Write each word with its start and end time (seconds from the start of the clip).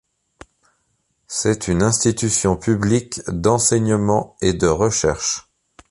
C’est 1.27 1.67
une 1.67 1.83
institution 1.83 2.55
publique 2.57 3.21
d’enseignement 3.29 4.35
et 4.41 4.53
de 4.53 4.65
recherches. 4.65 5.47